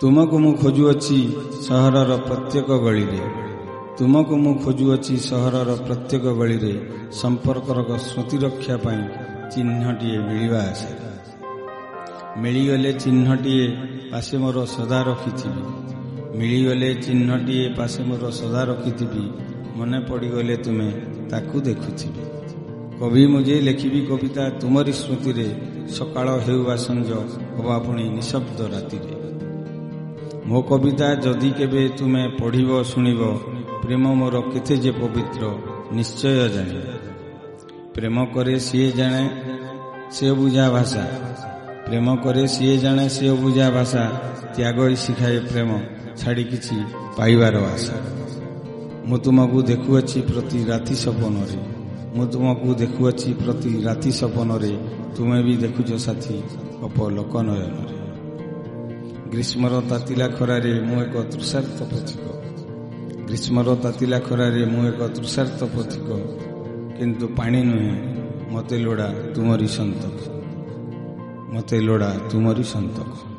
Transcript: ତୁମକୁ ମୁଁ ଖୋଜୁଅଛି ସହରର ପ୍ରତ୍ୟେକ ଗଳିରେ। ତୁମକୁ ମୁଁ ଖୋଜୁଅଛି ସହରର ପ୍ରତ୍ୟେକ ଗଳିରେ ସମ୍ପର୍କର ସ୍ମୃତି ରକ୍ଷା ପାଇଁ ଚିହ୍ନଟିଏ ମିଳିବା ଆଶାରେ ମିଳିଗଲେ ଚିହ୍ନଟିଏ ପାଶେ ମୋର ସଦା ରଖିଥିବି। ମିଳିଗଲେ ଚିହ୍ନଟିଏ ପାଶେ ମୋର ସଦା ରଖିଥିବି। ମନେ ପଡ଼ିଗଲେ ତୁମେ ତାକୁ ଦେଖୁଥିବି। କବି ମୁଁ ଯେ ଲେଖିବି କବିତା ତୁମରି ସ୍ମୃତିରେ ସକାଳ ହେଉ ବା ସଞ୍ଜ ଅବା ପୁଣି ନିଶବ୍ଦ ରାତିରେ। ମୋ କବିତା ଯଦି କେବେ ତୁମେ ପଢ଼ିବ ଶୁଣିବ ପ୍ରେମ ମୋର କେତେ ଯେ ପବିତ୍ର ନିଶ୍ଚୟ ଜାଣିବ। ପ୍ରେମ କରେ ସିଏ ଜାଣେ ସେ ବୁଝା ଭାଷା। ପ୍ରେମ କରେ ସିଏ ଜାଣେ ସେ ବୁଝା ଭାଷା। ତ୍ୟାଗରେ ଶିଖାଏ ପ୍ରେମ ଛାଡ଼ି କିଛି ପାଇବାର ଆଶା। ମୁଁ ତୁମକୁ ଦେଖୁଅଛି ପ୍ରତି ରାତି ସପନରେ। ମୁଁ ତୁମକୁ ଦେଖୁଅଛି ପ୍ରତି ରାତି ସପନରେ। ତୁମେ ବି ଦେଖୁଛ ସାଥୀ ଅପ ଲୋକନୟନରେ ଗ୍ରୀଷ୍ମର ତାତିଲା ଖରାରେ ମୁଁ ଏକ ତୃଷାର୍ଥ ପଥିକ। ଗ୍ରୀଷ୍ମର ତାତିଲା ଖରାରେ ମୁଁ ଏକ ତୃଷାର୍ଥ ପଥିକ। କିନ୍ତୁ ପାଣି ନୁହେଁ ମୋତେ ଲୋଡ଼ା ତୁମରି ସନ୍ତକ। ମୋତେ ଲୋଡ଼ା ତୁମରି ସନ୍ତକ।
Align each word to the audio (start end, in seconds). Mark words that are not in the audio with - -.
ତୁମକୁ 0.00 0.36
ମୁଁ 0.42 0.52
ଖୋଜୁଅଛି 0.62 1.18
ସହରର 1.66 2.12
ପ୍ରତ୍ୟେକ 2.28 2.68
ଗଳିରେ। 2.84 3.20
ତୁମକୁ 3.98 4.34
ମୁଁ 4.44 4.54
ଖୋଜୁଅଛି 4.64 5.14
ସହରର 5.28 5.70
ପ୍ରତ୍ୟେକ 5.86 6.24
ଗଳିରେ 6.38 6.74
ସମ୍ପର୍କର 7.20 7.78
ସ୍ମୃତି 8.06 8.36
ରକ୍ଷା 8.44 8.76
ପାଇଁ 8.84 9.02
ଚିହ୍ନଟିଏ 9.52 10.18
ମିଳିବା 10.26 10.60
ଆଶାରେ 10.70 11.08
ମିଳିଗଲେ 12.42 12.90
ଚିହ୍ନଟିଏ 13.02 13.66
ପାଶେ 14.12 14.36
ମୋର 14.42 14.58
ସଦା 14.76 14.98
ରଖିଥିବି। 15.08 15.62
ମିଳିଗଲେ 16.38 16.90
ଚିହ୍ନଟିଏ 17.06 17.66
ପାଶେ 17.78 18.02
ମୋର 18.08 18.24
ସଦା 18.40 18.62
ରଖିଥିବି। 18.70 19.24
ମନେ 19.78 19.98
ପଡ଼ିଗଲେ 20.08 20.56
ତୁମେ 20.64 20.88
ତାକୁ 21.30 21.56
ଦେଖୁଥିବି। 21.68 22.22
କବି 22.98 23.22
ମୁଁ 23.32 23.40
ଯେ 23.46 23.56
ଲେଖିବି 23.68 24.00
କବିତା 24.10 24.44
ତୁମରି 24.60 24.92
ସ୍ମୃତିରେ 25.00 25.48
ସକାଳ 25.96 26.26
ହେଉ 26.44 26.60
ବା 26.68 26.76
ସଞ୍ଜ 26.86 27.10
ଅବା 27.60 27.76
ପୁଣି 27.84 28.04
ନିଶବ୍ଦ 28.16 28.58
ରାତିରେ। 28.74 29.14
ମୋ 30.44 30.60
କବିତା 30.62 31.06
ଯଦି 31.24 31.50
କେବେ 31.50 31.82
ତୁମେ 31.88 32.22
ପଢ଼ିବ 32.40 32.70
ଶୁଣିବ 32.82 33.20
ପ୍ରେମ 33.82 34.04
ମୋର 34.14 34.36
କେତେ 34.52 34.74
ଯେ 34.76 34.90
ପବିତ୍ର 34.90 35.42
ନିଶ୍ଚୟ 35.92 36.48
ଜାଣିବ। 36.54 36.86
ପ୍ରେମ 37.94 38.16
କରେ 38.34 38.56
ସିଏ 38.58 38.88
ଜାଣେ 38.90 39.24
ସେ 40.10 40.28
ବୁଝା 40.32 40.66
ଭାଷା। 40.70 41.04
ପ୍ରେମ 41.86 42.06
କରେ 42.24 42.44
ସିଏ 42.46 42.76
ଜାଣେ 42.76 43.06
ସେ 43.08 43.28
ବୁଝା 43.42 43.66
ଭାଷା। 43.70 44.04
ତ୍ୟାଗରେ 44.54 44.96
ଶିଖାଏ 44.96 45.38
ପ୍ରେମ 45.50 45.70
ଛାଡ଼ି 46.16 46.44
କିଛି 46.44 46.76
ପାଇବାର 47.16 47.54
ଆଶା। 47.74 47.96
ମୁଁ 49.08 49.16
ତୁମକୁ 49.24 49.58
ଦେଖୁଅଛି 49.62 50.18
ପ୍ରତି 50.28 50.58
ରାତି 50.64 50.94
ସପନରେ। 50.94 51.58
ମୁଁ 52.14 52.24
ତୁମକୁ 52.32 52.68
ଦେଖୁଅଛି 52.74 53.30
ପ୍ରତି 53.42 53.70
ରାତି 53.86 54.10
ସପନରେ। 54.20 54.72
ତୁମେ 55.16 55.38
ବି 55.46 55.54
ଦେଖୁଛ 55.56 55.90
ସାଥୀ 56.06 56.36
ଅପ 56.86 56.96
ଲୋକନୟନରେ 57.16 58.03
ଗ୍ରୀଷ୍ମର 59.34 59.82
ତାତିଲା 59.90 60.28
ଖରାରେ 60.28 60.80
ମୁଁ 60.80 61.02
ଏକ 61.02 61.22
ତୃଷାର୍ଥ 61.22 61.82
ପଥିକ। 61.82 62.24
ଗ୍ରୀଷ୍ମର 63.26 63.74
ତାତିଲା 63.82 64.20
ଖରାରେ 64.20 64.64
ମୁଁ 64.64 64.86
ଏକ 64.88 65.02
ତୃଷାର୍ଥ 65.14 65.64
ପଥିକ। 65.64 66.08
କିନ୍ତୁ 66.98 67.28
ପାଣି 67.28 67.62
ନୁହେଁ 67.62 67.94
ମୋତେ 68.50 68.78
ଲୋଡ଼ା 68.78 69.14
ତୁମରି 69.34 69.68
ସନ୍ତକ। 69.68 70.18
ମୋତେ 71.54 71.80
ଲୋଡ଼ା 71.80 72.10
ତୁମରି 72.30 72.64
ସନ୍ତକ। 72.64 73.33